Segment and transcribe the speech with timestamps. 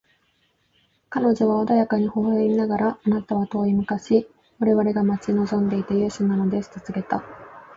[1.11, 4.27] 彼女は穏やかに微笑みながら、「あなたは遠い昔、
[4.57, 7.23] 我々が待ち望んでいた勇者なのです」と告げた。